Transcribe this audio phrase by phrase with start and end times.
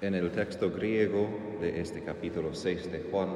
[0.00, 1.28] En el texto griego
[1.60, 3.30] de este capítulo 6 de Juan,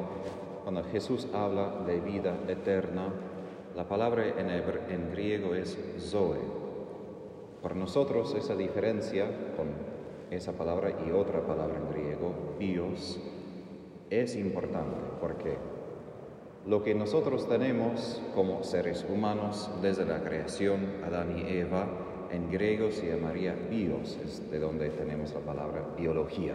[0.63, 3.09] cuando Jesús habla de vida eterna,
[3.75, 6.39] la palabra en, griego es zoe.
[7.61, 9.27] Para nosotros esa diferencia
[9.57, 9.71] con
[10.31, 13.19] esa palabra y otra palabra en griego, bios,
[14.09, 15.57] es importante porque
[16.65, 21.89] lo que nosotros tenemos como seres humanos desde la creación, Adán y Eva,
[22.33, 26.55] en griego se llamaría bios, es de donde tenemos la palabra biología,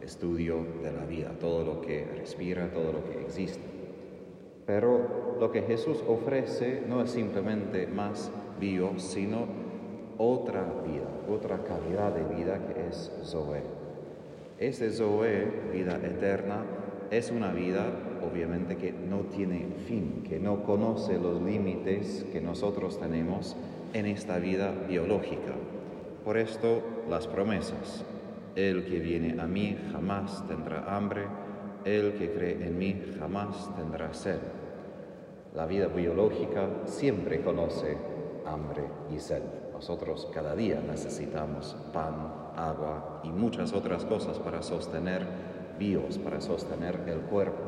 [0.00, 3.60] estudio de la vida, todo lo que respira, todo lo que existe.
[4.66, 9.46] Pero lo que Jesús ofrece no es simplemente más bio, sino
[10.16, 13.62] otra vida, otra calidad de vida que es Zoe.
[14.58, 16.64] Ese Zoe, vida eterna,
[17.10, 17.86] es una vida
[18.24, 23.54] obviamente que no tiene fin, que no conoce los límites que nosotros tenemos
[23.94, 25.54] en esta vida biológica.
[26.24, 28.04] Por esto las promesas.
[28.56, 31.26] El que viene a mí jamás tendrá hambre,
[31.84, 34.38] el que cree en mí jamás tendrá sed.
[35.54, 37.96] La vida biológica siempre conoce
[38.44, 38.82] hambre
[39.14, 39.42] y sed.
[39.72, 45.24] Nosotros cada día necesitamos pan, agua y muchas otras cosas para sostener
[45.78, 47.62] bios, para sostener el cuerpo.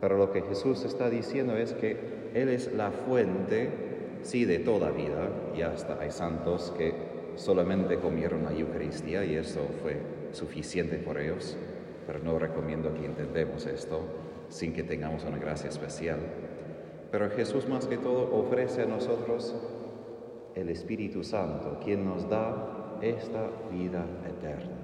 [0.00, 3.87] Pero lo que Jesús está diciendo es que Él es la fuente
[4.22, 6.92] sí de toda vida, y hasta hay santos que
[7.36, 9.96] solamente comieron la Eucaristía y eso fue
[10.32, 11.56] suficiente por ellos,
[12.06, 14.00] pero no recomiendo que intentemos esto
[14.48, 16.18] sin que tengamos una gracia especial.
[17.10, 19.54] Pero Jesús más que todo ofrece a nosotros
[20.54, 24.76] el Espíritu Santo, quien nos da esta vida eterna.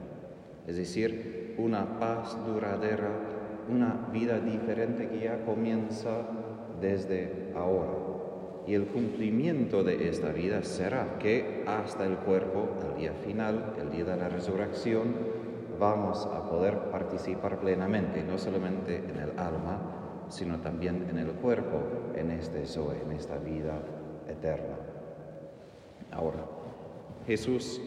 [0.66, 3.10] Es decir, una paz duradera,
[3.68, 6.22] una vida diferente que ya comienza
[6.80, 8.13] desde ahora.
[8.66, 13.90] Y el cumplimiento de esta vida será que hasta el cuerpo, el día final, el
[13.90, 15.14] día de la resurrección,
[15.78, 21.82] vamos a poder participar plenamente, no solamente en el alma, sino también en el cuerpo,
[22.14, 23.82] en este Zoe, en esta vida
[24.28, 24.76] eterna.
[26.10, 26.46] Ahora,
[27.26, 27.82] Jesús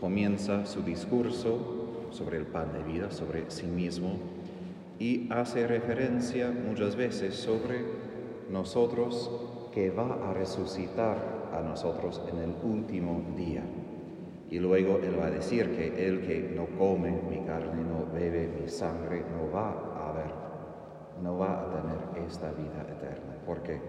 [0.00, 4.18] comienza su discurso sobre el pan de vida, sobre sí mismo,
[4.98, 7.84] y hace referencia muchas veces sobre
[8.50, 9.30] nosotros
[9.72, 13.62] que va a resucitar a nosotros en el último día.
[14.50, 18.48] Y luego Él va a decir que el que no come mi carne, no bebe
[18.48, 20.32] mi sangre, no va a ver,
[21.22, 23.36] no va a tener esta vida eterna.
[23.46, 23.80] ¿Por qué?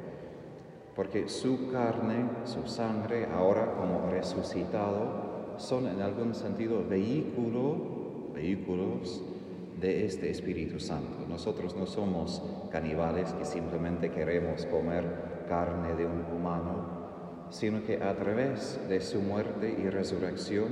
[0.96, 9.24] Porque su carne, su sangre, ahora como resucitado, son en algún sentido vehículo, vehículos
[9.81, 11.25] de este Espíritu Santo.
[11.28, 18.16] Nosotros no somos caníbales que simplemente queremos comer carne de un humano, sino que a
[18.16, 20.70] través de su muerte y resurrección,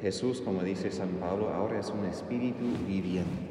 [0.00, 3.48] Jesús, como dice San Pablo, ahora es un espíritu viviente.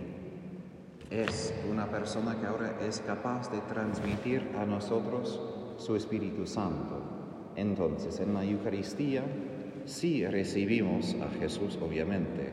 [1.11, 5.39] Es una persona que ahora es capaz de transmitir a nosotros
[5.77, 7.01] su Espíritu Santo.
[7.55, 9.23] Entonces, en la Eucaristía
[9.85, 12.49] sí recibimos a Jesús, obviamente,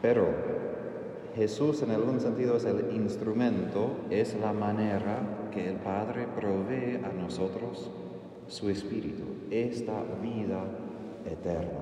[0.00, 0.53] pero
[1.34, 7.12] Jesús en algún sentido es el instrumento, es la manera que el Padre provee a
[7.12, 7.90] nosotros
[8.46, 10.64] su Espíritu, esta vida
[11.26, 11.80] eterna.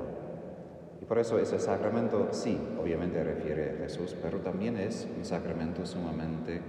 [1.03, 5.85] Y por eso ese sacramento sí, obviamente refiere a Jesús, pero también es un sacramento
[5.85, 6.61] sumamente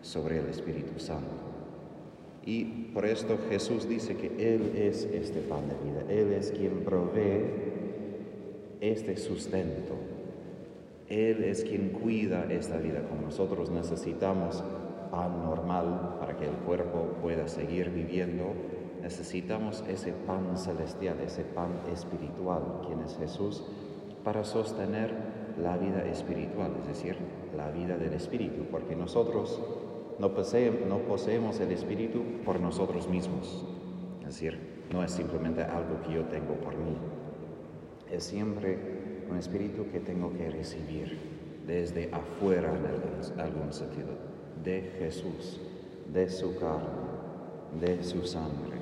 [0.00, 1.34] sobre el Espíritu Santo.
[2.44, 6.84] Y por esto Jesús dice que Él es este pan de vida, Él es quien
[6.84, 7.46] provee
[8.80, 10.11] este sustento
[11.08, 14.62] él es quien cuida esta vida, como nosotros necesitamos
[15.10, 18.54] pan normal para que el cuerpo pueda seguir viviendo,
[19.02, 23.62] necesitamos ese pan celestial, ese pan espiritual, quien es Jesús,
[24.24, 25.12] para sostener
[25.60, 27.16] la vida espiritual, es decir,
[27.56, 29.60] la vida del espíritu, porque nosotros
[30.18, 33.66] no poseemos, no poseemos el espíritu por nosotros mismos,
[34.20, 34.58] es decir,
[34.90, 36.96] no es simplemente algo que yo tengo por mí,
[38.10, 41.18] es siempre un espíritu que tengo que recibir
[41.66, 44.10] desde afuera en algún sentido,
[44.62, 45.60] de Jesús,
[46.12, 46.86] de su carne,
[47.80, 48.76] de su sangre.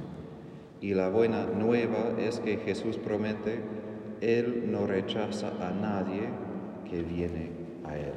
[0.80, 3.60] Y la buena nueva es que Jesús promete,
[4.20, 6.28] Él no rechaza a nadie
[6.88, 7.50] que viene
[7.84, 8.14] a Él.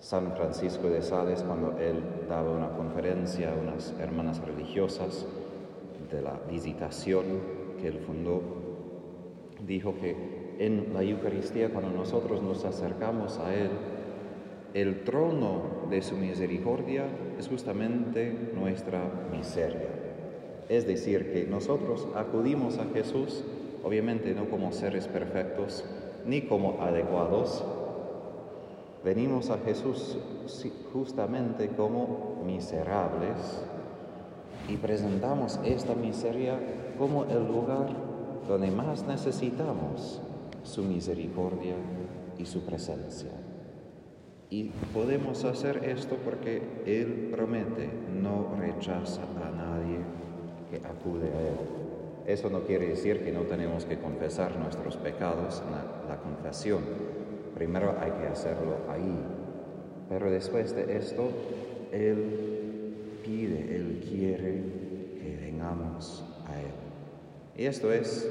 [0.00, 5.26] San Francisco de Sales, cuando él daba una conferencia a unas hermanas religiosas
[6.10, 7.24] de la visitación
[7.80, 8.42] que él fundó,
[9.64, 13.70] dijo que en la Eucaristía, cuando nosotros nos acercamos a Él,
[14.74, 17.06] el trono de su misericordia
[17.38, 19.88] es justamente nuestra miseria.
[20.68, 23.44] Es decir, que nosotros acudimos a Jesús,
[23.84, 25.84] obviamente no como seres perfectos,
[26.24, 27.64] ni como adecuados,
[29.04, 30.16] Venimos a Jesús
[30.92, 33.64] justamente como miserables
[34.68, 36.56] y presentamos esta miseria
[36.98, 37.88] como el lugar
[38.46, 40.20] donde más necesitamos
[40.62, 41.74] su misericordia
[42.38, 43.30] y su presencia.
[44.50, 47.88] Y podemos hacer esto porque Él promete,
[48.20, 49.98] no rechaza a nadie
[50.70, 51.56] que acude a Él.
[52.26, 56.82] Eso no quiere decir que no tenemos que confesar nuestros pecados en la, la confesión.
[57.54, 59.18] Primero hay que hacerlo ahí.
[60.08, 61.30] Pero después de esto,
[61.90, 64.62] Él pide, Él quiere
[65.18, 66.66] que vengamos a Él.
[67.56, 68.28] Y esto es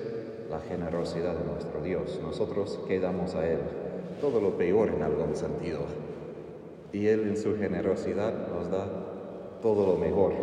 [0.51, 2.19] la generosidad de nuestro Dios.
[2.21, 3.59] Nosotros quedamos a Él
[4.19, 5.79] todo lo peor en algún sentido.
[6.91, 8.85] Y Él en su generosidad nos da
[9.61, 10.33] todo lo mejor.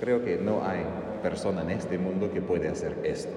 [0.00, 0.84] Creo que no hay
[1.22, 3.32] persona en este mundo que puede hacer esto,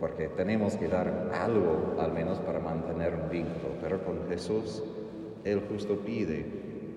[0.00, 4.82] porque tenemos que dar algo al menos para mantener un vínculo, pero con Jesús
[5.44, 6.46] Él justo pide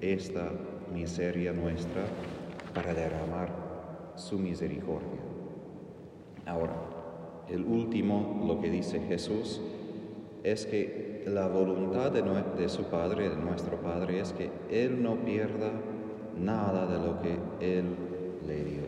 [0.02, 0.50] esta
[0.94, 2.04] miseria nuestra
[2.74, 3.50] para derramar
[4.16, 5.20] su misericordia.
[6.46, 6.74] Ahora,
[7.50, 9.62] el último, lo que dice Jesús,
[10.44, 15.72] es que la voluntad de, su Padre, de nuestro Padre, es que Él no pierda
[16.40, 17.86] nada de lo que Él
[18.48, 18.84] le dio.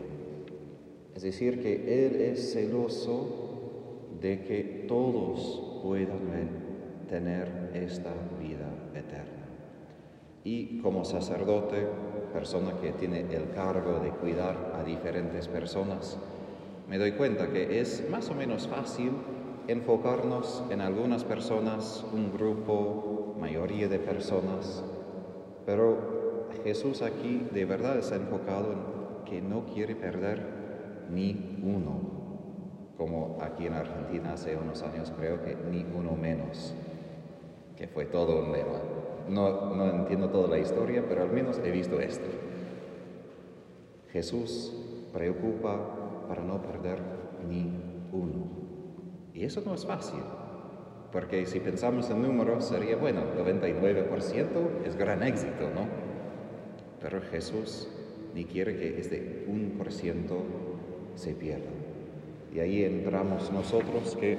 [1.14, 9.46] Es decir, que Él es celoso de que todos puedan tener esta vida eterna.
[10.44, 11.86] Y como sacerdote,
[12.32, 16.18] persona que tiene el cargo de cuidar a diferentes personas,
[16.90, 19.12] me doy cuenta que es más o menos fácil
[19.68, 24.82] enfocarnos en algunas personas, un grupo, mayoría de personas,
[25.64, 30.42] pero Jesús aquí de verdad está enfocado en que no quiere perder
[31.12, 32.00] ni uno,
[32.98, 36.74] como aquí en Argentina hace unos años creo que ni uno menos,
[37.76, 38.80] que fue todo un lema.
[39.28, 42.26] No, no entiendo toda la historia, pero al menos he visto esto.
[44.12, 44.72] Jesús
[45.12, 45.99] preocupa
[46.30, 47.00] para no perder
[47.48, 47.72] ni
[48.12, 48.46] uno.
[49.34, 50.20] Y eso no es fácil,
[51.10, 55.88] porque si pensamos en números sería, bueno, 99% es gran éxito, ¿no?
[57.00, 57.88] Pero Jesús
[58.32, 60.20] ni quiere que este 1%
[61.16, 61.70] se pierda.
[62.54, 64.38] Y ahí entramos nosotros que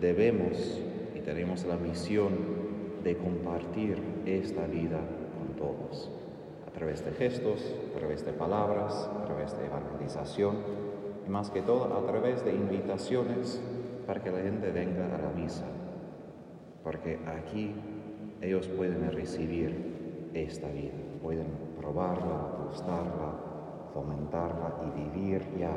[0.00, 0.80] debemos
[1.16, 2.34] y tenemos la misión
[3.02, 5.00] de compartir esta vida
[5.36, 6.08] con todos,
[6.68, 10.89] a través de gestos, a través de palabras, a través de evangelización
[11.30, 13.62] más que todo a través de invitaciones
[14.06, 15.64] para que la gente venga a la misa,
[16.82, 17.72] porque aquí
[18.40, 20.92] ellos pueden recibir esta vida,
[21.22, 21.46] pueden
[21.78, 23.34] probarla, gustarla,
[23.94, 25.76] fomentarla y vivir ya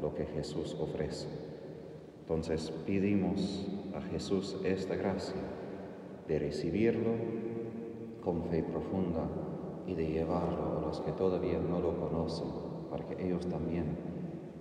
[0.00, 1.28] lo que Jesús ofrece.
[2.20, 3.66] Entonces pedimos
[3.96, 5.40] a Jesús esta gracia
[6.28, 7.12] de recibirlo
[8.22, 9.28] con fe profunda
[9.86, 12.48] y de llevarlo a los que todavía no lo conocen,
[12.90, 14.16] para que ellos también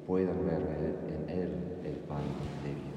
[0.06, 0.62] puedan ver
[1.10, 1.50] en Él
[1.84, 2.24] el pan
[2.64, 2.95] de vida.